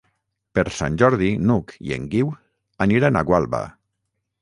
[0.59, 2.35] Per Sant Jordi n'Hug i en Guiu
[2.89, 3.65] aniran a Gualba.